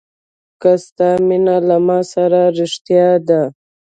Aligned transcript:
که 0.61 0.71
د 0.77 0.81
ستا 0.85 1.09
مینه 1.27 1.57
له 1.67 1.77
ما 1.87 1.99
سره 2.13 2.41
رښتیا 2.59 3.09
ده. 3.27 3.41